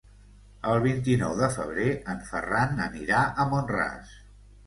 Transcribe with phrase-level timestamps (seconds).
[0.69, 4.17] El vint-i-nou de febrer en Ferran anirà a Mont-ras.